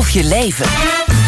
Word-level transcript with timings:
of 0.00 0.10
je 0.10 0.24
leven. 0.24 1.19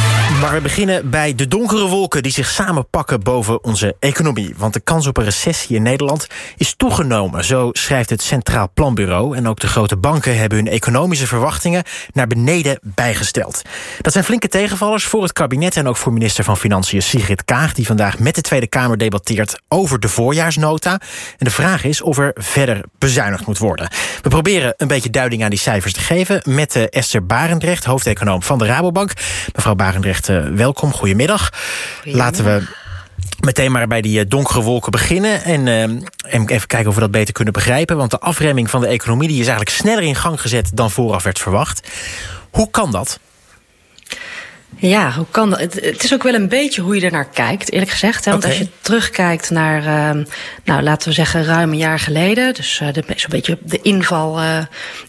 Maar 0.42 0.52
we 0.52 0.60
beginnen 0.60 1.10
bij 1.10 1.34
de 1.34 1.48
donkere 1.48 1.86
wolken 1.86 2.22
die 2.22 2.32
zich 2.32 2.48
samenpakken 2.48 3.22
boven 3.22 3.64
onze 3.64 3.96
economie. 3.98 4.54
Want 4.56 4.72
de 4.72 4.80
kans 4.80 5.06
op 5.06 5.16
een 5.16 5.24
recessie 5.24 5.76
in 5.76 5.82
Nederland 5.82 6.26
is 6.56 6.74
toegenomen. 6.76 7.44
Zo 7.44 7.70
schrijft 7.72 8.10
het 8.10 8.22
Centraal 8.22 8.70
Planbureau. 8.74 9.36
En 9.36 9.48
ook 9.48 9.60
de 9.60 9.66
grote 9.66 9.96
banken 9.96 10.38
hebben 10.38 10.58
hun 10.58 10.68
economische 10.68 11.26
verwachtingen 11.26 11.82
naar 12.12 12.26
beneden 12.26 12.78
bijgesteld. 12.82 13.62
Dat 14.00 14.12
zijn 14.12 14.24
flinke 14.24 14.48
tegenvallers 14.48 15.04
voor 15.04 15.22
het 15.22 15.32
kabinet 15.32 15.76
en 15.76 15.88
ook 15.88 15.96
voor 15.96 16.12
minister 16.12 16.44
van 16.44 16.56
Financiën 16.56 17.02
Sigrid 17.02 17.44
Kaag, 17.44 17.74
die 17.74 17.86
vandaag 17.86 18.18
met 18.18 18.34
de 18.34 18.40
Tweede 18.40 18.66
Kamer 18.66 18.98
debatteert 18.98 19.60
over 19.68 20.00
de 20.00 20.08
voorjaarsnota. 20.08 20.92
En 21.38 21.44
de 21.44 21.50
vraag 21.50 21.84
is 21.84 22.02
of 22.02 22.18
er 22.18 22.34
verder 22.34 22.84
bezuinigd 22.98 23.46
moet 23.46 23.58
worden. 23.58 23.88
We 24.22 24.28
proberen 24.28 24.74
een 24.76 24.88
beetje 24.88 25.10
duiding 25.10 25.42
aan 25.44 25.50
die 25.50 25.58
cijfers 25.58 25.92
te 25.92 26.00
geven 26.00 26.42
met 26.44 26.76
uh, 26.76 26.82
Esther 26.88 27.26
Barendrecht, 27.26 27.84
hoofdeconoom 27.84 28.42
van 28.42 28.58
de 28.58 28.66
Rabobank. 28.66 29.12
Mevrouw 29.52 29.74
Barendrecht, 29.74 30.30
uh, 30.32 30.56
welkom, 30.56 30.92
goedemiddag. 30.92 31.52
Laten 32.04 32.44
we 32.44 32.62
meteen 33.40 33.72
maar 33.72 33.86
bij 33.86 34.00
die 34.00 34.18
uh, 34.18 34.24
donkere 34.28 34.62
wolken 34.62 34.90
beginnen. 34.90 35.44
En, 35.44 35.66
uh, 35.66 35.82
en, 35.82 36.06
even 36.46 36.66
kijken 36.66 36.88
of 36.88 36.94
we 36.94 37.00
dat 37.00 37.10
beter 37.10 37.34
kunnen 37.34 37.52
begrijpen. 37.52 37.96
Want 37.96 38.10
de 38.10 38.18
afremming 38.18 38.70
van 38.70 38.80
de 38.80 38.86
economie 38.86 39.28
die 39.28 39.40
is 39.40 39.46
eigenlijk 39.46 39.76
sneller 39.76 40.02
in 40.02 40.14
gang 40.14 40.40
gezet 40.40 40.70
dan 40.74 40.90
vooraf 40.90 41.22
werd 41.22 41.38
verwacht. 41.38 41.88
Hoe 42.50 42.70
kan 42.70 42.90
dat? 42.90 43.18
Ja, 44.76 45.12
hoe 45.12 45.26
kan 45.30 45.50
dat? 45.50 45.60
Het, 45.60 46.04
is 46.04 46.14
ook 46.14 46.22
wel 46.22 46.34
een 46.34 46.48
beetje 46.48 46.82
hoe 46.82 46.96
je 46.96 47.04
er 47.04 47.12
naar 47.12 47.28
kijkt, 47.28 47.72
eerlijk 47.72 47.90
gezegd. 47.90 48.24
Hè? 48.24 48.30
Want 48.30 48.44
okay. 48.44 48.56
als 48.56 48.66
je 48.66 48.72
terugkijkt 48.80 49.50
naar, 49.50 49.78
uh, 50.16 50.24
nou, 50.64 50.82
laten 50.82 51.08
we 51.08 51.14
zeggen, 51.14 51.44
ruim 51.44 51.70
een 51.70 51.78
jaar 51.78 51.98
geleden. 51.98 52.54
Dus 52.54 52.80
uh, 52.80 52.88
zo'n 53.16 53.30
beetje 53.30 53.58
de 53.62 53.80
inval 53.82 54.42
uh, 54.42 54.58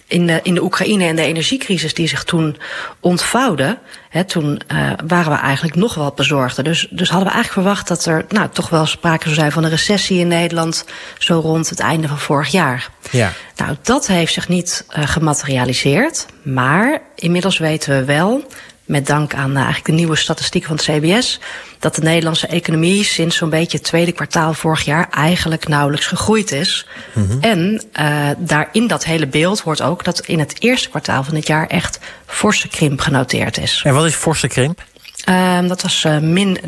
in, 0.07 0.27
de, 0.27 0.39
in 0.43 0.53
de 0.53 0.63
Oekraïne 0.63 1.05
en 1.05 1.15
de 1.15 1.21
energiecrisis 1.21 1.93
die 1.93 2.07
zich 2.07 2.23
toen 2.23 2.57
ontvouwde. 2.99 3.77
Hè, 4.09 4.23
toen 4.23 4.61
waren 5.07 5.31
we 5.31 5.37
eigenlijk 5.37 5.75
nog 5.75 5.95
wel 5.95 6.13
bezorgder. 6.15 6.63
Dus, 6.63 6.87
dus 6.89 7.09
hadden 7.09 7.27
we 7.27 7.33
eigenlijk 7.33 7.67
verwacht 7.67 7.87
dat 7.87 8.05
er 8.05 8.25
nou, 8.29 8.49
toch 8.49 8.69
wel 8.69 8.85
sprake 8.85 9.23
zou 9.23 9.35
zijn 9.35 9.51
van 9.51 9.63
een 9.63 9.69
recessie 9.69 10.19
in 10.19 10.27
Nederland. 10.27 10.85
Zo 11.17 11.39
rond 11.39 11.69
het 11.69 11.79
einde 11.79 12.07
van 12.07 12.19
vorig 12.19 12.47
jaar. 12.47 12.89
Ja. 13.11 13.31
Nou, 13.55 13.75
dat 13.81 14.07
heeft 14.07 14.33
zich 14.33 14.47
niet 14.47 14.85
gematerialiseerd. 14.89 16.25
Maar 16.43 17.01
inmiddels 17.15 17.57
weten 17.57 17.97
we 17.97 18.05
wel 18.05 18.47
met 18.85 19.07
dank 19.07 19.33
aan 19.33 19.51
uh, 19.51 19.55
eigenlijk 19.55 19.85
de 19.85 19.91
nieuwe 19.91 20.15
statistieken 20.15 20.69
van 20.69 20.77
het 20.77 21.03
CBS, 21.03 21.39
dat 21.79 21.95
de 21.95 22.01
Nederlandse 22.01 22.47
economie 22.47 23.03
sinds 23.03 23.35
zo'n 23.35 23.49
beetje 23.49 23.77
het 23.77 23.85
tweede 23.85 24.11
kwartaal 24.11 24.53
vorig 24.53 24.85
jaar 24.85 25.09
eigenlijk 25.09 25.67
nauwelijks 25.67 26.07
gegroeid 26.07 26.51
is. 26.51 26.87
Mm 27.13 27.27
-hmm. 27.29 27.41
En 27.41 27.83
uh, 27.99 28.29
daar 28.37 28.69
in 28.71 28.87
dat 28.87 29.05
hele 29.05 29.27
beeld 29.27 29.59
hoort 29.59 29.81
ook 29.81 30.03
dat 30.03 30.19
in 30.19 30.39
het 30.39 30.55
eerste 30.59 30.89
kwartaal 30.89 31.23
van 31.23 31.33
dit 31.33 31.47
jaar 31.47 31.67
echt 31.67 31.99
forse 32.25 32.67
krimp 32.67 32.99
genoteerd 32.99 33.57
is. 33.57 33.81
En 33.83 33.93
wat 33.93 34.05
is 34.05 34.15
forse 34.15 34.47
krimp? 34.47 34.83
Uh, 35.29 35.67
dat 35.67 35.81
was 35.81 36.03
uh, 36.03 36.17
min 36.17 36.59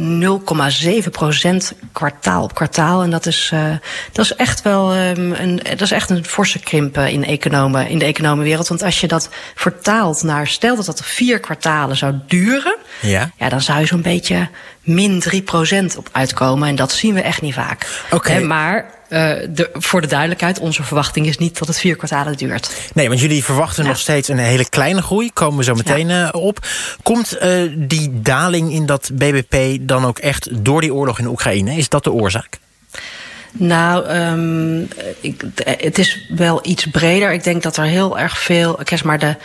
0,7 1.04 1.10
procent 1.12 1.74
kwartaal 1.92 2.44
op 2.44 2.54
kwartaal. 2.54 3.04
En 3.04 3.10
dat 3.10 3.26
is, 3.26 3.52
uh, 3.54 3.76
dat 4.12 4.26
is 4.26 4.36
echt 4.36 4.62
wel 4.62 4.96
um, 4.96 5.32
een, 5.32 5.56
dat 5.56 5.82
is 5.82 5.92
echt 5.92 6.10
een 6.10 6.26
forse 6.26 6.60
krimp 6.60 6.98
in, 6.98 7.26
economen, 7.26 7.88
in 7.88 8.00
de 8.00 8.06
economenwereld. 8.06 8.68
Want 8.68 8.84
als 8.84 9.00
je 9.00 9.08
dat 9.08 9.30
vertaalt 9.56 10.24
naar, 10.24 10.48
stel 10.48 10.76
dat 10.76 10.86
dat 10.86 11.06
vier 11.06 11.40
kwartalen 11.40 11.98
zou 11.98 12.14
duren, 12.28 12.76
ja. 13.02 13.32
Ja, 13.38 13.50
dan 13.50 13.62
zou 13.62 13.80
je 13.80 13.86
zo'n 13.86 14.02
beetje 14.02 14.50
min 14.86 15.20
3 15.20 15.42
procent 15.42 15.98
op 15.98 16.10
uitkomen. 16.12 16.68
En 16.68 16.76
dat 16.76 16.92
zien 16.92 17.14
we 17.14 17.22
echt 17.22 17.42
niet 17.42 17.54
vaak. 17.54 18.04
Oké. 18.06 18.16
Okay. 18.16 18.44
Maar 18.44 18.86
uh, 19.10 19.20
de, 19.50 19.70
voor 19.74 20.02
de 20.02 20.08
duidelijkheid, 20.08 20.60
onze 20.60 20.84
verwachting 20.84 21.28
is 21.28 21.38
niet 21.38 21.60
dat 21.60 21.68
het 21.68 21.80
vier 21.80 21.96
kwartalen 21.96 22.38
duurt. 22.38 22.90
Nee, 22.94 23.08
want 23.08 23.20
jullie 23.20 23.44
verwachten 23.44 23.84
ja. 23.84 23.90
nog 23.90 24.00
steeds 24.00 24.28
een 24.28 24.38
hele 24.38 24.70
kleine 24.70 25.02
groei. 25.02 25.32
Komen 25.34 25.58
we 25.58 25.64
zo 25.64 25.76
meteen 25.76 26.08
ja. 26.08 26.34
uh, 26.36 26.42
op. 26.42 26.68
Komt 27.04 27.38
uh, 27.42 27.72
die 27.78 28.22
daling 28.22 28.72
in 28.72 28.86
dat 28.86 29.10
BBP 29.14 29.88
dan 29.88 30.06
ook 30.06 30.20
echt 30.20 30.66
door 30.66 30.82
die 30.82 30.94
oorlog 30.94 31.20
in 31.20 31.28
Oekraïne? 31.28 31.76
Is 31.76 31.90
dat 31.90 32.04
de 32.04 32.12
oorzaak? 32.12 32.60
Nou, 33.58 34.10
um, 34.10 34.88
ik, 35.20 35.44
het 35.64 35.98
is 35.98 36.28
wel 36.30 36.60
iets 36.64 36.86
breder. 36.86 37.32
Ik 37.32 37.44
denk 37.44 37.64
dat 37.64 37.78
er 37.78 37.84
heel 37.84 38.20
erg 38.20 38.40
veel. 38.40 38.80
Kijk 38.84 39.04
maar, 39.04 39.20
de, 39.20 39.36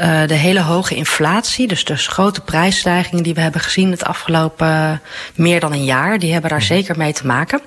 uh, 0.00 0.26
de 0.26 0.34
hele 0.34 0.60
hoge 0.60 0.94
inflatie, 0.94 1.68
dus 1.68 1.84
de 1.84 1.96
grote 1.96 2.40
prijsstijgingen 2.40 3.22
die 3.22 3.34
we 3.34 3.40
hebben 3.40 3.60
gezien 3.60 3.90
het 3.90 4.04
afgelopen 4.04 5.00
meer 5.34 5.60
dan 5.60 5.72
een 5.72 5.84
jaar, 5.84 6.18
die 6.18 6.32
hebben 6.32 6.50
daar 6.50 6.62
zeker 6.62 6.96
mee 6.96 7.12
te 7.12 7.26
maken. 7.26 7.60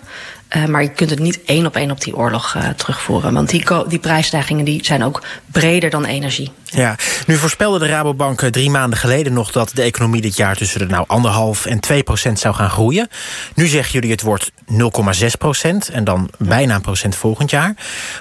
Uh, 0.56 0.66
maar 0.66 0.82
je 0.82 0.90
kunt 0.90 1.10
het 1.10 1.20
niet 1.20 1.40
één 1.46 1.66
op 1.66 1.76
één 1.76 1.92
op 1.92 2.02
die 2.02 2.16
oorlog 2.16 2.56
uh, 2.56 2.70
terugvoeren. 2.70 3.34
Want 3.34 3.50
die, 3.50 3.66
die 3.88 4.00
prijsstijgingen 4.00 4.66
die 4.66 4.86
zijn 4.86 5.04
ook 5.04 5.22
breder 5.52 5.90
dan 5.90 6.06
energie. 6.06 6.52
Ja, 6.76 6.96
nu 7.28 7.36
voorspelde 7.36 7.80
de 7.80 7.88
Rabobank 7.88 8.42
drie 8.42 8.70
maanden 8.70 9.00
geleden 9.00 9.34
nog 9.34 9.52
dat 9.52 9.72
de 9.74 9.82
economie 9.82 10.22
dit 10.22 10.36
jaar 10.36 10.56
tussen 10.56 10.80
de 10.80 10.86
nou 10.86 11.04
anderhalf 11.08 11.66
en 11.66 11.80
2 11.80 12.04
procent 12.04 12.40
zou 12.40 12.56
gaan 12.56 12.70
groeien. 12.70 13.08
Nu 13.56 13.68
zeggen 13.68 13.92
jullie 13.92 14.12
het 14.12 14.22
wordt 14.22 14.52
0,6 15.22 15.28
procent 15.38 15.90
en 15.90 16.04
dan 16.04 16.30
bijna 16.38 16.76
een 16.76 16.82
procent 16.82 17.16
volgend 17.16 17.50
jaar. 17.50 17.76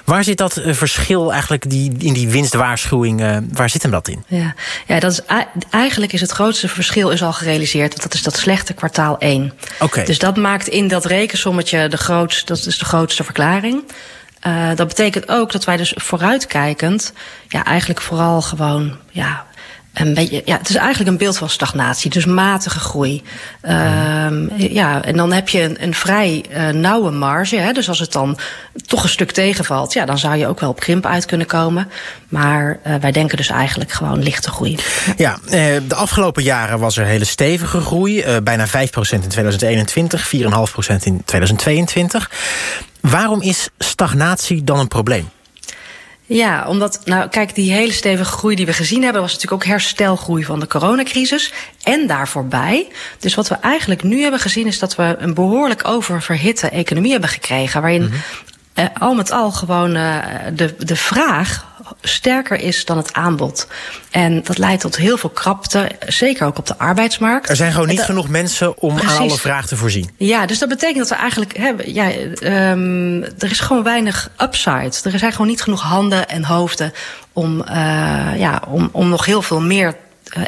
Waar 0.05 0.23
zit 0.23 0.37
dat 0.37 0.61
verschil 0.65 1.31
eigenlijk 1.31 1.69
die, 1.69 1.91
in 1.97 2.13
die 2.13 2.29
winstwaarschuwing? 2.29 3.21
Uh, 3.21 3.37
waar 3.51 3.69
zit 3.69 3.81
hem 3.81 3.91
dat 3.91 4.07
in? 4.07 4.23
Ja, 4.27 4.53
ja 4.87 4.99
dat 4.99 5.11
is, 5.11 5.21
eigenlijk 5.69 6.13
is 6.13 6.21
het 6.21 6.31
grootste 6.31 6.67
verschil 6.67 7.09
is 7.09 7.23
al 7.23 7.33
gerealiseerd. 7.33 7.89
Want 7.89 8.01
dat 8.01 8.13
is 8.13 8.23
dat 8.23 8.37
slechte 8.37 8.73
kwartaal 8.73 9.17
1. 9.17 9.53
Oké. 9.73 9.83
Okay. 9.83 10.05
Dus 10.05 10.19
dat 10.19 10.37
maakt 10.37 10.67
in 10.67 10.87
dat 10.87 11.05
rekensommetje 11.05 11.87
de 11.87 11.97
dat 12.45 12.65
is 12.65 12.77
de 12.77 12.85
grootste 12.85 13.23
verklaring. 13.23 13.83
Uh, 14.47 14.75
dat 14.75 14.87
betekent 14.87 15.29
ook 15.29 15.51
dat 15.51 15.63
wij 15.63 15.77
dus 15.77 15.93
vooruitkijkend, 15.95 17.13
ja, 17.47 17.65
eigenlijk 17.65 18.01
vooral 18.01 18.41
gewoon, 18.41 18.97
ja, 19.11 19.45
ja, 20.45 20.57
het 20.57 20.69
is 20.69 20.75
eigenlijk 20.75 21.09
een 21.09 21.17
beeld 21.17 21.37
van 21.37 21.49
stagnatie, 21.49 22.09
dus 22.09 22.25
matige 22.25 22.79
groei. 22.79 23.21
Uh, 23.63 23.71
ja, 24.57 25.03
en 25.03 25.15
dan 25.15 25.31
heb 25.31 25.49
je 25.49 25.61
een, 25.61 25.83
een 25.83 25.93
vrij 25.93 26.45
uh, 26.51 26.69
nauwe 26.69 27.11
marge. 27.11 27.55
Hè, 27.55 27.71
dus 27.71 27.89
als 27.89 27.99
het 27.99 28.11
dan 28.11 28.37
toch 28.85 29.03
een 29.03 29.09
stuk 29.09 29.31
tegenvalt, 29.31 29.93
ja, 29.93 30.05
dan 30.05 30.17
zou 30.17 30.35
je 30.35 30.47
ook 30.47 30.59
wel 30.59 30.69
op 30.69 30.79
krimp 30.79 31.05
uit 31.05 31.25
kunnen 31.25 31.47
komen. 31.47 31.89
Maar 32.29 32.79
uh, 32.87 32.95
wij 32.95 33.11
denken 33.11 33.37
dus 33.37 33.49
eigenlijk 33.49 33.91
gewoon 33.91 34.23
lichte 34.23 34.49
groei. 34.49 34.77
Ja, 35.17 35.37
ja 35.49 35.79
de 35.87 35.95
afgelopen 35.95 36.43
jaren 36.43 36.79
was 36.79 36.97
er 36.97 37.05
hele 37.05 37.25
stevige 37.25 37.79
groei. 37.79 38.23
bijna 38.43 38.67
5% 38.67 38.69
in 39.09 39.27
2021, 39.27 40.33
4,5% 40.35 40.41
in 41.03 41.21
2022. 41.25 42.31
Waarom 43.01 43.41
is 43.41 43.69
stagnatie 43.77 44.63
dan 44.63 44.79
een 44.79 44.87
probleem? 44.87 45.29
Ja, 46.33 46.67
omdat, 46.67 46.99
nou 47.05 47.29
kijk, 47.29 47.55
die 47.55 47.71
hele 47.71 47.91
stevige 47.91 48.31
groei 48.31 48.55
die 48.55 48.65
we 48.65 48.73
gezien 48.73 49.03
hebben, 49.03 49.21
was 49.21 49.33
natuurlijk 49.33 49.61
ook 49.63 49.69
herstelgroei 49.69 50.43
van 50.43 50.59
de 50.59 50.67
coronacrisis. 50.67 51.53
En 51.83 52.07
daarvoorbij. 52.07 52.87
Dus 53.19 53.35
wat 53.35 53.47
we 53.47 53.55
eigenlijk 53.55 54.03
nu 54.03 54.21
hebben 54.21 54.39
gezien, 54.39 54.67
is 54.67 54.79
dat 54.79 54.95
we 54.95 55.15
een 55.19 55.33
behoorlijk 55.33 55.87
oververhitte 55.87 56.69
economie 56.69 57.11
hebben 57.11 57.29
gekregen. 57.29 57.81
Waarin 57.81 58.01
mm 58.01 58.09
-hmm. 58.09 58.83
uh, 58.83 58.89
al 58.99 59.13
met 59.13 59.31
al 59.31 59.51
gewoon 59.51 59.95
uh, 59.95 60.17
de, 60.53 60.75
de 60.77 60.95
vraag 60.95 61.72
sterker 62.01 62.59
is 62.59 62.85
dan 62.85 62.97
het 62.97 63.13
aanbod. 63.13 63.67
En 64.11 64.43
dat 64.43 64.57
leidt 64.57 64.81
tot 64.81 64.97
heel 64.97 65.17
veel 65.17 65.29
krapte, 65.29 65.91
zeker 66.07 66.45
ook 66.45 66.57
op 66.57 66.65
de 66.65 66.77
arbeidsmarkt. 66.77 67.49
Er 67.49 67.55
zijn 67.55 67.71
gewoon 67.71 67.87
niet 67.87 67.97
dat, 67.97 68.05
genoeg 68.05 68.27
mensen 68.27 68.77
om 68.77 68.95
precies. 68.95 69.11
aan 69.11 69.21
alle 69.21 69.37
vraag 69.37 69.67
te 69.67 69.75
voorzien. 69.75 70.09
Ja, 70.17 70.45
dus 70.45 70.59
dat 70.59 70.69
betekent 70.69 70.97
dat 70.97 71.09
we 71.09 71.15
eigenlijk 71.15 71.57
hebben. 71.57 71.93
Ja, 71.93 72.11
um, 72.71 73.23
er 73.23 73.51
is 73.51 73.59
gewoon 73.59 73.83
weinig 73.83 74.29
upside. 74.41 74.91
Er 75.11 75.19
zijn 75.19 75.31
gewoon 75.31 75.47
niet 75.47 75.61
genoeg 75.61 75.81
handen 75.81 76.29
en 76.29 76.45
hoofden 76.45 76.93
om, 77.33 77.63
uh, 77.69 78.37
ja, 78.37 78.61
om, 78.67 78.89
om 78.91 79.09
nog 79.09 79.25
heel 79.25 79.41
veel 79.41 79.61
meer 79.61 79.95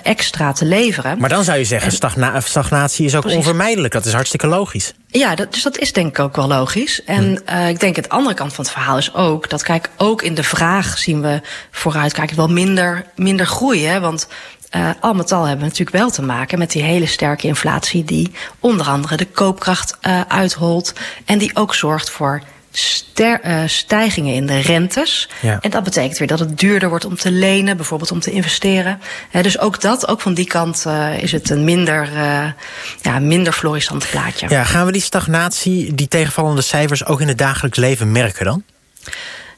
extra 0.04 0.52
te 0.52 0.66
leveren. 0.66 1.18
Maar 1.20 1.30
dan 1.30 1.44
zou 1.44 1.58
je 1.58 1.64
zeggen, 1.64 1.92
stagna 1.92 2.40
stagnatie 2.40 3.06
is 3.06 3.16
ook 3.16 3.22
Precies. 3.22 3.40
onvermijdelijk. 3.40 3.94
Dat 3.94 4.06
is 4.06 4.14
hartstikke 4.14 4.48
logisch. 4.48 4.94
Ja, 5.08 5.36
dat, 5.36 5.54
dus 5.54 5.64
dat 5.64 5.78
is 5.78 5.94
denk 5.94 6.08
ik 6.08 6.20
ook 6.20 6.36
wel 6.36 6.48
logisch. 6.48 7.04
En 7.04 7.42
hm. 7.46 7.56
uh, 7.56 7.70
ik 7.70 7.80
denk 7.80 7.96
het 7.96 8.10
andere 8.10 8.36
kant 8.36 8.54
van 8.54 8.64
het 8.64 8.74
verhaal 8.74 8.98
is 8.98 9.14
ook... 9.14 9.50
dat 9.50 9.64
kijk, 9.64 9.90
ook 9.98 10.22
in 10.22 10.36
de 10.36 10.44
vraag 10.44 10.98
zien 10.98 11.22
we 11.22 11.42
vooruit 11.72 12.14
kijken 12.14 12.36
wel 12.36 12.48
minder, 12.48 13.06
minder 13.16 13.46
groei. 13.46 13.86
Hè? 13.86 14.00
Want 14.00 14.28
uh, 14.76 14.90
al 15.00 15.14
met 15.14 15.32
al 15.32 15.44
hebben 15.44 15.60
we 15.60 15.70
natuurlijk 15.70 15.98
wel 15.98 16.10
te 16.10 16.22
maken 16.22 16.60
met 16.60 16.72
die 16.72 16.84
hele 16.84 17.06
sterke 17.06 17.48
inflatie... 17.48 18.04
die 18.04 18.32
onder 18.60 18.88
andere 18.88 19.16
de 19.16 19.26
koopkracht 19.26 19.98
uh, 20.02 20.22
uitholt... 20.28 20.94
en 21.26 21.38
die 21.38 21.56
ook 21.56 21.76
zorgt 21.76 22.10
voor 22.10 22.42
ster, 22.78 23.40
uh, 23.46 23.60
stijgingen 23.66 24.34
in 24.34 24.46
de 24.46 24.60
rentes. 24.60 25.30
Ja. 25.42 25.58
En 25.62 25.70
dat 25.70 25.84
betekent 25.84 26.18
weer 26.18 26.28
dat 26.28 26.40
het 26.40 26.60
duurder 26.60 26.90
wordt 26.90 27.06
om 27.06 27.16
te 27.16 27.32
lenen, 27.32 27.76
bijvoorbeeld 27.76 28.12
om 28.12 28.20
te 28.20 28.32
investeren. 28.32 29.02
Uh, 29.32 29.44
dus 29.44 29.60
ook 29.60 29.82
dat, 29.82 30.08
ook 30.08 30.22
van 30.22 30.34
die 30.34 30.48
kant 30.48 30.84
uh, 30.88 31.22
is 31.22 31.32
het 31.32 31.50
een 31.50 31.64
minder, 31.64 32.10
ja, 33.02 33.20
minder 33.20 33.54
florissant 33.54 34.10
plaatje. 34.10 34.50
Ja, 34.50 34.64
gaan 34.64 34.86
we 34.86 34.92
die 34.92 35.02
stagnatie, 35.02 35.94
die 35.94 36.08
tegenvallende 36.08 36.62
cijfers 36.62 37.06
ook 37.06 37.22
in 37.22 37.28
het 37.28 37.38
dagelijks 37.38 37.78
leven 37.78 38.12
merken 38.12 38.46
dan? 38.46 38.64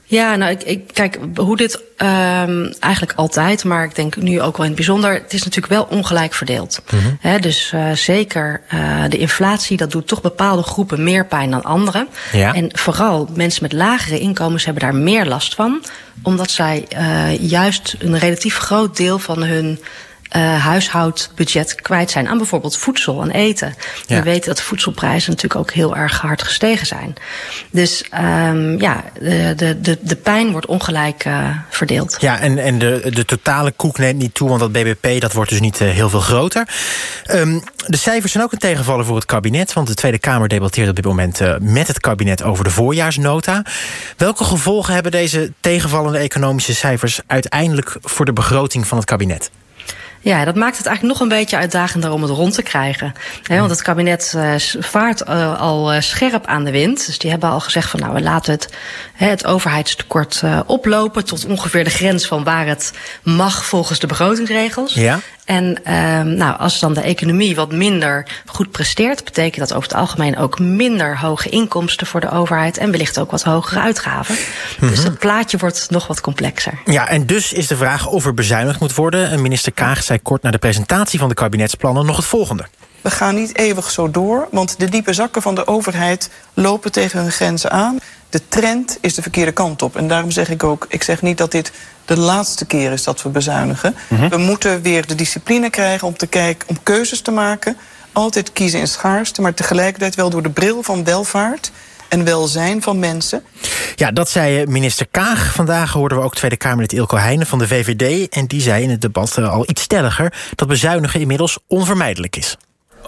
Ja, 0.10 0.36
nou, 0.36 0.52
ik, 0.52 0.64
ik, 0.64 0.94
kijk, 0.94 1.20
hoe 1.36 1.58
dit 1.58 1.76
um, 1.98 2.74
eigenlijk 2.80 3.14
altijd, 3.16 3.64
maar 3.64 3.84
ik 3.84 3.96
denk 3.96 4.16
nu 4.16 4.42
ook 4.42 4.58
wel 4.58 4.66
in 4.66 4.72
het 4.72 4.86
bijzonder, 4.86 5.14
het 5.14 5.34
is 5.34 5.44
natuurlijk 5.44 5.74
wel 5.74 5.88
ongelijk 5.90 6.34
verdeeld. 6.34 6.82
Mm 6.92 7.00
-hmm. 7.00 7.18
He, 7.22 7.40
dus 7.40 7.72
uh, 7.76 7.92
zeker 7.92 8.62
uh, 8.74 9.04
de 9.10 9.18
inflatie, 9.18 9.78
dat 9.78 9.92
doet 9.92 10.08
toch 10.08 10.22
bepaalde 10.22 10.64
groepen 10.64 11.04
meer 11.04 11.26
pijn 11.26 11.52
dan 11.52 11.64
anderen. 11.64 12.08
Ja. 12.32 12.54
En 12.54 12.70
vooral 12.74 13.30
mensen 13.36 13.64
met 13.64 13.74
lagere 13.74 14.20
inkomens 14.20 14.66
hebben 14.66 14.84
daar 14.84 14.96
meer 14.96 15.26
last 15.26 15.56
van, 15.56 15.86
omdat 16.24 16.52
zij 16.52 16.86
uh, 16.94 17.50
juist 17.50 17.96
een 18.00 18.18
relatief 18.18 18.58
groot 18.58 18.98
deel 18.98 19.20
van 19.20 19.44
hun 19.44 19.80
uh, 20.36 20.64
huishoudbudget 20.64 21.76
kwijt 21.82 22.12
zijn 22.12 22.28
aan 22.28 22.38
bijvoorbeeld 22.38 22.78
voedsel 22.78 23.22
en 23.22 23.32
eten. 23.32 23.76
We 24.08 24.22
weten 24.22 24.50
dat 24.50 24.62
voedselprijzen 24.62 25.32
natuurlijk 25.32 25.62
ook 25.62 25.72
heel 25.72 25.96
erg 25.96 26.22
hard 26.22 26.44
gestegen 26.44 26.88
zijn. 26.88 27.14
Dus 27.72 28.04
um, 28.14 28.80
ja, 28.80 29.04
de, 29.20 29.78
de, 29.82 29.98
de 30.02 30.16
pijn 30.16 30.52
wordt 30.52 30.68
ongelijk 30.68 31.26
uh, 31.26 31.50
verdeeld. 31.70 32.18
Ja, 32.20 32.40
en, 32.40 32.58
en 32.58 32.80
de, 32.80 33.10
de 33.14 33.26
totale 33.26 33.72
koek 33.72 33.98
neemt 33.98 34.20
niet 34.20 34.34
toe, 34.34 34.50
want 34.50 34.60
dat 34.60 34.72
BBP 34.72 35.22
dat 35.22 35.34
wordt 35.34 35.50
dus 35.50 35.60
niet 35.60 35.80
uh, 35.80 35.90
heel 35.90 36.10
veel 36.10 36.20
groter. 36.20 36.68
Um, 37.32 37.64
de 37.88 37.98
cijfers 37.98 38.32
zijn 38.32 38.44
ook 38.44 38.52
een 38.52 38.58
tegenvaller 38.58 39.06
voor 39.06 39.16
het 39.16 39.26
kabinet, 39.26 39.74
want 39.74 39.88
de 39.88 39.94
Tweede 39.94 40.20
Kamer 40.20 40.48
debatteert 40.48 40.90
op 40.90 40.96
dit 40.96 41.06
moment 41.06 41.42
met 41.60 41.88
het 41.88 42.00
kabinet 42.00 42.44
over 42.44 42.64
de 42.64 42.70
voorjaarsnota. 42.70 43.66
Welke 44.18 44.44
gevolgen 44.44 44.94
hebben 44.94 45.12
deze 45.12 45.52
tegenvallende 45.60 46.18
economische 46.18 46.76
cijfers 46.76 47.20
uiteindelijk 47.28 47.98
voor 48.02 48.26
de 48.26 48.34
begroting 48.34 48.88
van 48.88 48.98
het 48.98 49.06
kabinet? 49.06 49.52
Ja, 50.28 50.46
dat 50.46 50.56
maakt 50.56 50.78
het 50.78 50.86
eigenlijk 50.86 51.20
nog 51.20 51.30
een 51.30 51.38
beetje 51.38 51.58
uitdagender 51.58 52.12
om 52.12 52.22
het 52.22 52.32
rond 52.32 52.54
te 52.54 52.62
krijgen. 52.62 53.14
want 53.48 53.70
het 53.70 53.82
kabinet 53.82 54.34
uh, 54.36 54.54
vaart 54.80 55.22
uh, 55.30 55.60
al 55.60 55.94
uh, 55.94 56.02
scherp 56.02 56.46
aan 56.46 56.64
de 56.64 56.72
wind. 56.72 57.06
Dus 57.06 57.18
die 57.18 57.30
hebben 57.30 57.50
al 57.50 57.60
gezegd 57.60 57.90
van 57.90 58.00
nou, 58.00 58.14
we 58.14 58.22
laten 58.22 58.54
het, 58.54 58.70
het 59.14 59.46
overheidstekort 59.46 60.44
oplopen 60.66 61.26
tot 61.26 61.46
ongeveer 61.46 61.84
de 61.84 61.90
grens 61.90 62.28
van 62.28 62.44
waar 62.44 62.66
het 62.66 62.94
mag 63.24 63.66
volgens 63.66 64.00
de 64.00 64.08
begrotingsregels. 64.08 64.94
Ja. 64.94 65.20
En 65.48 65.84
ehm, 65.84 66.34
nou, 66.34 66.58
als 66.58 66.80
dan 66.80 66.94
de 66.94 67.02
economie 67.02 67.56
wat 67.56 67.72
minder 67.72 68.26
goed 68.46 68.72
presteert, 68.72 69.24
betekent 69.24 69.68
dat 69.68 69.78
over 69.78 69.90
het 69.90 69.98
algemeen 69.98 70.38
ook 70.38 70.60
minder 70.60 71.20
hoge 71.20 71.50
inkomsten 71.50 72.08
voor 72.08 72.20
de 72.20 72.30
overheid 72.30 72.78
en 72.78 72.92
wellicht 72.92 73.20
ook 73.20 73.32
wat 73.32 73.44
hogere 73.44 73.80
uitgaven. 73.80 74.36
Dus 74.80 75.04
het 75.04 75.20
plaatje 75.20 75.58
wordt 75.58 75.90
nog 75.90 76.08
wat 76.08 76.22
complexer. 76.22 76.74
Ja, 76.86 77.08
en 77.08 77.26
dus 77.26 77.54
is 77.54 77.68
de 77.68 77.78
vraag 77.78 78.08
of 78.08 78.26
er 78.26 78.34
bezuinigd 78.34 78.80
moet 78.80 78.96
worden. 78.96 79.42
Minister 79.42 79.72
Kaag 79.72 80.04
zei 80.04 80.20
kort 80.22 80.42
na 80.42 80.52
de 80.52 80.58
presentatie 80.58 81.20
van 81.20 81.30
de 81.30 81.36
kabinetsplannen 81.36 82.06
nog 82.06 82.16
het 82.16 82.26
volgende. 82.26 82.66
We 83.02 83.12
gaan 83.12 83.36
niet 83.36 83.58
eeuwig 83.58 83.90
zo 83.90 84.12
door, 84.12 84.48
want 84.52 84.80
de 84.80 84.90
diepe 84.90 85.14
zakken 85.14 85.42
van 85.42 85.56
de 85.56 85.68
overheid 85.68 86.30
lopen 86.54 86.92
tegen 86.92 87.20
hun 87.20 87.32
grenzen 87.32 87.72
aan. 87.72 88.00
De 88.30 88.42
trend 88.48 88.98
is 89.02 89.16
de 89.16 89.22
verkeerde 89.22 89.52
kant 89.52 89.82
op. 89.82 89.96
En 89.96 90.08
daarom 90.08 90.32
zeg 90.32 90.50
ik 90.50 90.64
ook, 90.64 90.86
ik 90.90 91.04
zeg 91.04 91.22
niet 91.22 91.38
dat 91.38 91.52
dit 91.52 91.72
de 92.06 92.18
laatste 92.18 92.66
keer 92.66 92.92
is 92.92 93.04
dat 93.04 93.22
we 93.24 93.30
bezuinigen. 93.30 93.96
Mhm. 94.08 94.30
We 94.30 94.38
moeten 94.38 94.82
weer 94.82 95.08
de 95.08 95.16
discipline 95.16 95.70
krijgen 95.70 96.08
om 96.08 96.18
te 96.18 96.28
kijken, 96.28 96.70
om 96.70 96.78
keuzes 96.84 97.22
te 97.22 97.32
maken. 97.32 97.78
Altijd 98.12 98.54
kiezen 98.54 98.80
in 98.80 98.88
schaarste, 98.88 99.42
maar 99.42 99.54
tegelijkertijd 99.54 100.16
wel 100.16 100.30
door 100.30 100.44
de 100.44 100.50
bril 100.50 100.84
van 100.84 101.04
welvaart 101.04 101.72
en 102.08 102.24
welzijn 102.24 102.82
van 102.82 103.00
mensen. 103.00 103.44
Ja, 103.96 104.12
dat 104.12 104.30
zei 104.30 104.66
minister 104.66 105.08
Kaag. 105.12 105.54
Vandaag 105.54 105.92
hoorden 105.92 106.18
we 106.18 106.24
ook 106.24 106.36
Tweede 106.36 106.58
Kamerlid 106.58 106.94
Ilko 106.94 107.18
Heijnen 107.18 107.48
van 107.48 107.60
de 107.60 107.68
VVD. 107.68 108.30
En 108.30 108.48
die 108.48 108.62
zei 108.62 108.84
in 108.84 108.90
het 108.90 109.02
debat 109.02 109.38
eh, 109.38 109.54
al 109.54 109.70
iets 109.70 109.82
stelliger 109.82 110.34
dat 110.56 110.68
bezuinigen 110.68 111.20
inmiddels 111.20 111.58
onvermijdelijk 111.68 112.36
is. 112.36 112.58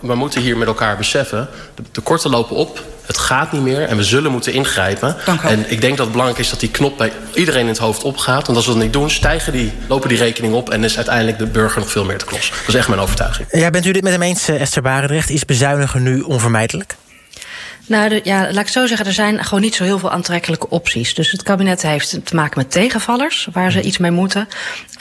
We 0.01 0.15
moeten 0.15 0.41
hier 0.41 0.57
met 0.57 0.67
elkaar 0.67 0.97
beseffen, 0.97 1.49
de 1.75 1.83
tekorten 1.91 2.29
lopen 2.29 2.55
op. 2.55 2.83
Het 3.09 3.17
gaat 3.17 3.51
niet 3.51 3.61
meer 3.61 3.81
en 3.81 3.97
we 3.97 4.03
zullen 4.03 4.31
moeten 4.31 4.53
ingrijpen. 4.53 5.15
En 5.43 5.71
ik 5.71 5.81
denk 5.81 5.97
dat 5.97 6.05
het 6.05 6.11
belangrijk 6.11 6.39
is 6.39 6.49
dat 6.49 6.59
die 6.59 6.69
knop 6.69 6.97
bij 6.97 7.11
iedereen 7.33 7.61
in 7.61 7.67
het 7.67 7.77
hoofd 7.77 8.03
opgaat. 8.03 8.45
Want 8.45 8.57
als 8.57 8.65
we 8.65 8.73
dat 8.73 8.81
niet 8.81 8.93
doen, 8.93 9.09
stijgen 9.09 9.53
die, 9.53 9.71
lopen 9.87 10.09
die 10.09 10.17
rekening 10.17 10.53
op... 10.53 10.69
en 10.69 10.83
is 10.83 10.95
uiteindelijk 10.95 11.37
de 11.37 11.45
burger 11.45 11.79
nog 11.79 11.91
veel 11.91 12.05
meer 12.05 12.17
te 12.17 12.25
klos. 12.25 12.49
Dat 12.49 12.67
is 12.67 12.75
echt 12.75 12.87
mijn 12.87 13.01
overtuiging. 13.01 13.47
Ja, 13.51 13.69
bent 13.69 13.85
u 13.85 13.91
dit 13.91 14.03
met 14.03 14.11
hem 14.11 14.21
eens, 14.21 14.47
eh, 14.47 14.61
Esther 14.61 14.81
Barendrecht? 14.81 15.29
Is 15.29 15.45
bezuinigen 15.45 16.03
nu 16.03 16.21
onvermijdelijk? 16.21 16.95
Nou, 17.89 18.19
ja, 18.23 18.47
laat 18.51 18.63
ik 18.63 18.67
zo 18.67 18.85
zeggen, 18.85 19.05
er 19.05 19.13
zijn 19.13 19.43
gewoon 19.43 19.61
niet 19.61 19.75
zo 19.75 19.83
heel 19.83 19.99
veel 19.99 20.11
aantrekkelijke 20.11 20.69
opties. 20.69 21.13
Dus 21.13 21.31
het 21.31 21.43
kabinet 21.43 21.81
heeft 21.81 22.19
te 22.23 22.35
maken 22.35 22.57
met 22.57 22.71
tegenvallers, 22.71 23.47
waar 23.51 23.71
ze 23.71 23.81
iets 23.81 23.97
mee 23.97 24.11
moeten. 24.11 24.47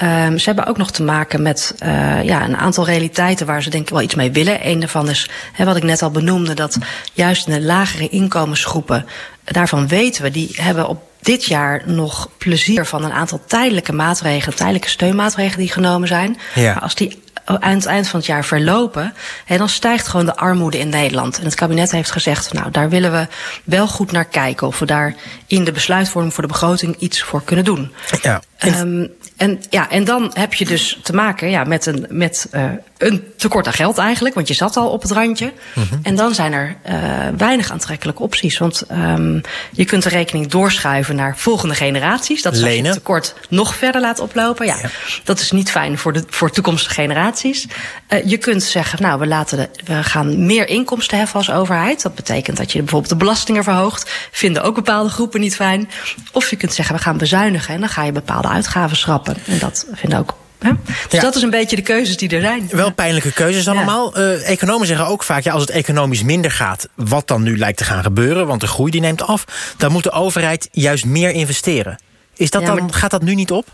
Um, 0.03 0.39
ze 0.39 0.45
hebben 0.45 0.67
ook 0.67 0.77
nog 0.77 0.91
te 0.91 1.03
maken 1.03 1.43
met 1.43 1.75
uh, 1.83 2.25
ja, 2.25 2.45
een 2.45 2.57
aantal 2.57 2.85
realiteiten 2.85 3.47
waar 3.47 3.63
ze 3.63 3.71
denk 3.71 3.83
ik 3.83 3.91
wel 3.91 4.03
iets 4.03 4.15
mee 4.15 4.31
willen. 4.31 4.69
Een 4.69 4.81
daarvan 4.81 5.09
is, 5.09 5.31
hè, 5.53 5.65
wat 5.65 5.77
ik 5.77 5.83
net 5.83 6.03
al 6.03 6.11
benoemde, 6.11 6.55
dat 6.55 6.79
juist 7.13 7.47
in 7.47 7.53
de 7.53 7.63
lagere 7.63 8.09
inkomensgroepen, 8.09 9.07
daarvan 9.45 9.89
weten 9.89 10.23
we, 10.23 10.31
die 10.31 10.51
hebben 10.53 10.89
op 10.89 11.03
dit 11.21 11.45
jaar 11.45 11.83
nog 11.85 12.31
plezier 12.39 12.87
van 12.87 13.05
een 13.05 13.13
aantal 13.13 13.41
tijdelijke 13.47 13.93
maatregelen, 13.93 14.57
tijdelijke 14.57 14.89
steunmaatregelen 14.89 15.59
die 15.59 15.73
genomen 15.73 16.09
zijn. 16.09 16.39
Ja. 16.55 16.73
Maar 16.73 16.83
als 16.83 16.95
die 16.95 17.23
aan 17.49 17.75
het 17.75 17.87
eind 17.87 18.09
van 18.09 18.19
het 18.19 18.29
jaar 18.29 18.45
verlopen, 18.45 19.15
en 19.47 19.59
dan 19.59 19.69
stijgt 19.69 20.09
gewoon 20.09 20.27
de 20.27 20.37
armoede 20.37 20.79
in 20.79 20.89
Nederland. 20.89 21.39
En 21.39 21.45
het 21.45 21.55
kabinet 21.55 21.91
heeft 21.91 22.11
gezegd, 22.11 22.53
nou, 22.53 22.71
daar 22.71 22.89
willen 22.89 23.13
we 23.13 23.27
wel 23.65 23.87
goed 23.87 24.13
naar 24.13 24.25
kijken 24.25 24.67
of 24.67 24.79
we 24.79 24.87
daar 24.87 25.15
in 25.47 25.65
de 25.65 25.73
besluitvorming 25.73 26.35
voor 26.35 26.43
de 26.43 26.49
begroting 26.49 26.97
iets 26.99 27.23
voor 27.23 27.43
kunnen 27.45 27.65
doen. 27.65 27.93
Ja. 28.23 28.43
Um, 28.65 29.11
en, 29.37 29.63
ja, 29.71 29.91
en 29.91 30.05
dan 30.05 30.31
heb 30.35 30.55
je 30.55 30.65
dus 30.65 30.99
te 31.03 31.13
maken 31.13 31.51
ja, 31.51 31.65
met, 31.65 31.87
een, 31.87 32.07
met 32.09 32.49
uh, 32.53 32.71
een 32.99 33.25
tekort 33.37 33.67
aan 33.67 33.73
geld 33.73 33.99
eigenlijk, 33.99 34.35
want 34.35 34.49
je 34.49 34.55
zat 34.55 34.77
al 34.77 34.91
op 34.91 35.03
het 35.03 35.11
randje. 35.11 35.53
Mm 35.75 35.85
-hmm. 35.89 35.99
En 36.03 36.17
dan 36.17 36.35
zijn 36.35 36.53
er 36.53 36.77
uh, 36.89 36.95
weinig 37.37 37.71
aantrekkelijke 37.71 38.23
opties. 38.23 38.59
Want 38.59 38.85
um, 38.91 39.41
je 39.73 39.85
kunt 39.85 40.03
de 40.03 40.09
rekening 40.09 40.47
doorschuiven 40.47 41.17
naar 41.17 41.37
volgende 41.37 41.75
generaties. 41.75 42.43
Dat 42.43 42.53
is 42.53 42.63
als 42.63 42.73
je 42.73 42.83
het 42.83 42.93
tekort 42.93 43.35
nog 43.49 43.75
verder 43.75 44.01
laat 44.01 44.21
oplopen. 44.21 44.67
Ja, 44.67 44.77
ja, 44.83 44.89
dat 45.25 45.41
is 45.41 45.51
niet 45.51 45.71
fijn 45.71 45.99
voor, 45.99 46.13
de, 46.13 46.25
voor 46.29 46.51
toekomstige 46.51 46.95
generaties. 46.95 47.67
Uh, 48.09 48.25
je 48.25 48.37
kunt 48.37 48.63
zeggen, 48.63 49.03
nou, 49.03 49.19
we, 49.19 49.27
laten 49.27 49.59
de, 49.59 49.69
we 49.85 50.03
gaan 50.03 50.47
meer 50.47 50.69
inkomsten 50.69 51.19
heffen 51.19 51.39
als 51.39 51.51
overheid. 51.51 52.03
Dat 52.03 52.15
betekent 52.15 52.57
dat 52.57 52.73
je 52.73 52.79
bijvoorbeeld 52.79 53.13
de 53.13 53.17
belastingen 53.17 53.65
verhoogt. 53.65 54.11
Vinden 54.31 54.63
ook 54.63 54.75
bepaalde 54.75 55.11
groepen 55.11 55.41
niet 55.41 55.57
fijn. 55.57 55.91
Of 56.33 56.51
je 56.51 56.57
kunt 56.57 56.75
zeggen, 56.75 56.95
we 56.95 57.03
gaan 57.03 57.19
bezuinigen 57.19 57.75
en 57.75 57.81
dan 57.81 57.89
ga 57.89 58.05
je 58.05 58.13
bepaalde 58.13 58.49
uitgaven 58.49 58.97
schrappen. 58.97 59.37
En 59.47 59.59
dat 59.59 59.87
vind 59.93 60.13
ik 60.13 60.19
ook 60.19 60.35
Hè? 60.59 60.71
Dus 61.09 61.21
dat 61.21 61.37
is 61.37 61.43
een 61.43 61.51
beetje 61.51 61.77
de 61.77 61.83
keuzes 61.83 62.17
die 62.17 62.29
er 62.29 62.41
zijn. 62.41 62.69
Wel 62.71 62.93
pijnlijke 62.93 63.33
keuzes 63.33 63.69
allemaal. 63.69 64.19
Ja. 64.19 64.25
Uh, 64.25 64.49
economen 64.51 64.87
zeggen 64.87 65.07
ook 65.07 65.23
vaak, 65.23 65.43
ja, 65.43 65.53
als 65.53 65.63
het 65.63 65.71
economisch 65.71 66.23
minder 66.23 66.51
gaat... 66.51 66.89
wat 66.95 67.29
dan 67.29 67.43
nu 67.43 67.59
lijkt 67.59 67.79
te 67.79 67.85
gaan 67.85 68.03
gebeuren, 68.03 68.47
want 68.47 68.61
de 68.61 68.67
groei 68.67 68.91
die 68.91 69.01
neemt 69.01 69.23
af... 69.23 69.45
dan 69.77 69.93
moet 69.93 70.03
de 70.03 70.11
overheid 70.11 70.69
juist 70.73 71.05
meer 71.05 71.31
investeren. 71.31 71.99
Is 72.35 72.51
dat 72.51 72.63
ja, 72.63 72.75
dan, 72.75 72.93
gaat 72.93 73.11
dat 73.11 73.23
nu 73.23 73.35
niet 73.35 73.51
op? 73.51 73.67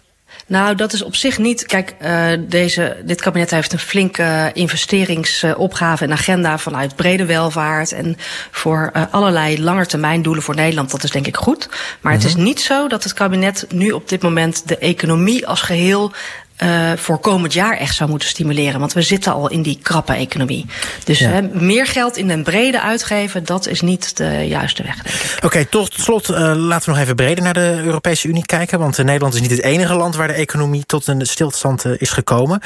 Nou, 0.46 0.75
dat 0.75 0.92
is 0.92 1.02
op 1.02 1.14
zich 1.14 1.38
niet. 1.38 1.66
Kijk, 1.66 1.94
uh, 2.02 2.26
deze, 2.48 2.96
dit 3.04 3.20
kabinet 3.20 3.50
heeft 3.50 3.72
een 3.72 3.78
flinke 3.78 4.50
investeringsopgave 4.54 6.04
en 6.04 6.12
agenda 6.12 6.58
vanuit 6.58 6.96
brede 6.96 7.25
welvaart. 7.25 7.92
En 7.92 8.16
voor 8.50 8.90
uh, 8.96 9.02
allerlei 9.10 9.62
langetermijndoelen 9.62 10.42
voor 10.42 10.54
Nederland. 10.54 10.90
Dat 10.90 11.04
is 11.04 11.10
denk 11.10 11.26
ik 11.26 11.36
goed. 11.36 11.66
Maar 11.69 11.76
mm 11.76 11.98
-hmm. 12.02 12.12
het 12.12 12.25
is 12.25 12.34
niet 12.34 12.60
zo 12.60 12.88
dat 12.88 13.02
het 13.02 13.12
kabinet 13.12 13.66
nu 13.69 13.90
op 13.90 14.08
dit 14.08 14.22
moment 14.22 14.69
de 14.69 14.78
economie 14.78 15.46
als 15.46 15.62
geheel 15.62 16.12
uh, 16.62 16.92
voor 16.96 17.18
komend 17.18 17.52
jaar 17.52 17.76
echt 17.76 17.96
zou 17.96 18.10
moeten 18.10 18.28
stimuleren. 18.28 18.80
Want 18.80 18.92
we 18.92 19.02
zitten 19.02 19.32
al 19.32 19.50
in 19.50 19.62
die 19.62 19.78
krappe 19.82 20.12
economie. 20.12 20.67
Dus 21.05 21.19
ja. 21.19 21.40
meer 21.52 21.86
geld 21.86 22.17
in 22.17 22.29
den 22.29 22.43
brede 22.43 22.81
uitgeven, 22.81 23.44
dat 23.44 23.67
is 23.67 23.81
niet 23.81 24.17
de 24.17 24.46
juiste 24.48 24.82
weg. 24.82 24.98
Oké, 25.36 25.46
okay, 25.46 25.64
tot 25.64 25.94
slot 25.94 26.31
uh, 26.31 26.36
laten 26.56 26.84
we 26.84 26.90
nog 26.90 27.02
even 27.02 27.17
breder 27.17 27.44
naar 27.44 27.55
de 27.55 27.81
Europese 27.84 28.29
Unie 28.29 28.46
kijken. 28.46 28.79
Want 28.79 28.96
Nederland 28.96 29.34
is 29.34 29.40
niet 29.40 29.50
het 29.50 29.62
enige 29.62 29.94
land 29.94 30.17
waar 30.17 30.29
de 30.29 30.34
economie 30.34 30.84
tot 30.86 31.06
een 31.06 31.26
stilstand 31.26 31.84
is 31.98 32.10
gekomen. 32.10 32.60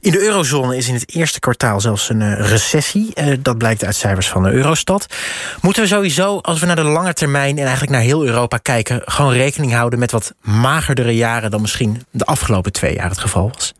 In 0.00 0.12
de 0.12 0.20
eurozone 0.20 0.76
is 0.76 0.88
in 0.88 0.94
het 0.94 1.14
eerste 1.14 1.40
kwartaal 1.40 1.80
zelfs 1.80 2.08
een 2.08 2.36
recessie. 2.36 3.12
dat 3.40 3.58
blijkt 3.58 3.84
uit 3.84 3.96
cijfers 3.96 4.28
van 4.28 4.42
de 4.42 4.50
Eurostat. 4.50 5.06
Moeten 5.60 5.82
we 5.82 5.88
sowieso, 5.88 6.38
als 6.38 6.60
we 6.60 6.66
naar 6.66 6.76
de 6.76 6.82
lange 6.82 7.12
termijn... 7.12 7.56
en 7.56 7.62
eigenlijk 7.62 7.92
naar 7.92 8.00
heel 8.00 8.24
Europa 8.24 8.56
kijken... 8.56 9.02
gewoon 9.04 9.32
rekening 9.32 9.72
houden 9.72 9.98
met 9.98 10.10
wat 10.10 10.32
magerdere 10.40 11.16
jaren... 11.16 11.50
dan 11.50 11.60
misschien 11.60 12.04
de 12.10 12.24
afgelopen 12.24 12.72
twee 12.72 12.94
jaar 12.94 13.08
het 13.08 13.18
geval 13.26 13.50
was? 13.54 13.74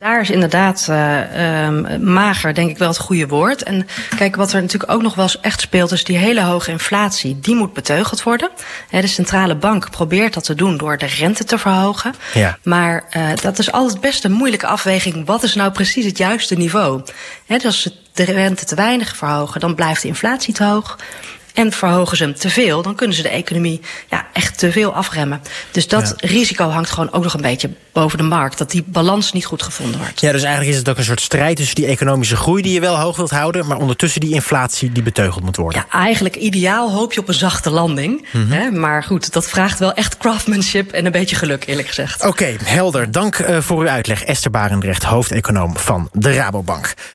Daar 0.00 0.20
is 0.20 0.30
inderdaad 0.30 0.86
uh, 0.90 1.64
um, 1.66 2.04
mager, 2.12 2.54
denk 2.54 2.70
ik 2.70 2.78
wel 2.78 2.88
het 2.88 2.98
goede 2.98 3.26
woord. 3.26 3.62
En 3.62 3.86
kijk, 4.16 4.36
wat 4.36 4.52
er 4.52 4.60
natuurlijk 4.60 4.92
ook 4.92 5.02
nog 5.02 5.14
wel 5.14 5.24
eens 5.24 5.40
echt 5.40 5.60
speelt, 5.60 5.92
is 5.92 6.04
die 6.04 6.16
hele 6.16 6.42
hoge 6.42 6.70
inflatie. 6.70 7.40
Die 7.40 7.54
moet 7.54 7.72
beteugeld 7.72 8.22
worden. 8.22 8.50
de 8.90 9.06
centrale 9.06 9.54
bank 9.54 9.90
probeert 9.90 10.34
dat 10.34 10.44
te 10.44 10.54
doen 10.54 10.76
door 10.76 10.98
de 10.98 11.06
rente 11.06 11.44
te 11.44 11.58
verhogen. 11.58 12.14
Ja. 12.34 12.58
Maar 12.62 13.04
uh, 13.16 13.28
dat 13.42 13.58
is 13.58 13.72
altijd 13.72 14.00
best 14.00 14.24
een 14.24 14.32
moeilijke 14.32 14.66
afweging. 14.66 15.26
Wat 15.26 15.42
is 15.42 15.54
nou 15.54 15.72
precies 15.72 16.04
het 16.04 16.18
juiste 16.18 16.54
niveau? 16.54 17.02
He, 17.46 17.54
dus 17.54 17.64
als 17.64 17.82
ze 17.82 17.92
de 18.12 18.24
rente 18.24 18.64
te 18.64 18.74
weinig 18.74 19.16
verhogen, 19.16 19.60
dan 19.60 19.74
blijft 19.74 20.02
de 20.02 20.08
inflatie 20.08 20.54
te 20.54 20.64
hoog. 20.64 20.98
En 21.54 21.72
verhogen 21.72 22.16
ze 22.16 22.22
hem 22.22 22.34
te 22.34 22.50
veel, 22.50 22.82
dan 22.82 22.94
kunnen 22.94 23.16
ze 23.16 23.22
de 23.22 23.28
economie 23.28 23.80
ja, 24.08 24.26
echt 24.32 24.58
te 24.58 24.72
veel 24.72 24.94
afremmen. 24.94 25.40
Dus 25.70 25.88
dat 25.88 26.14
ja. 26.16 26.28
risico 26.28 26.68
hangt 26.68 26.90
gewoon 26.90 27.12
ook 27.12 27.22
nog 27.22 27.34
een 27.34 27.40
beetje 27.40 27.70
boven 27.92 28.18
de 28.18 28.24
markt. 28.24 28.58
Dat 28.58 28.70
die 28.70 28.84
balans 28.86 29.32
niet 29.32 29.44
goed 29.44 29.62
gevonden 29.62 30.00
wordt. 30.00 30.20
Ja, 30.20 30.32
dus 30.32 30.42
eigenlijk 30.42 30.72
is 30.72 30.78
het 30.78 30.88
ook 30.88 30.98
een 30.98 31.04
soort 31.04 31.20
strijd 31.20 31.56
tussen 31.56 31.74
die 31.74 31.86
economische 31.86 32.36
groei 32.36 32.62
die 32.62 32.72
je 32.72 32.80
wel 32.80 32.98
hoog 32.98 33.16
wilt 33.16 33.30
houden, 33.30 33.66
maar 33.66 33.76
ondertussen 33.76 34.20
die 34.20 34.34
inflatie 34.34 34.92
die 34.92 35.02
beteugeld 35.02 35.44
moet 35.44 35.56
worden. 35.56 35.84
Ja, 35.90 35.98
eigenlijk 35.98 36.36
ideaal 36.36 36.90
hoop 36.92 37.12
je 37.12 37.20
op 37.20 37.28
een 37.28 37.34
zachte 37.34 37.70
landing. 37.70 38.28
Mm 38.32 38.42
-hmm. 38.42 38.52
hè, 38.52 38.70
maar 38.70 39.02
goed, 39.02 39.32
dat 39.32 39.48
vraagt 39.48 39.78
wel 39.78 39.92
echt 39.92 40.16
craftsmanship 40.16 40.92
en 40.92 41.06
een 41.06 41.12
beetje 41.12 41.36
geluk, 41.36 41.66
eerlijk 41.66 41.88
gezegd. 41.88 42.20
Oké, 42.20 42.28
okay, 42.28 42.56
helder. 42.64 43.10
Dank 43.10 43.38
uh, 43.38 43.58
voor 43.58 43.80
uw 43.80 43.88
uitleg. 43.88 44.24
Esther 44.24 44.50
Barendrecht, 44.50 45.02
hoofdeconoom 45.02 45.76
van 45.76 46.08
de 46.12 46.32
Rabobank. 46.32 46.94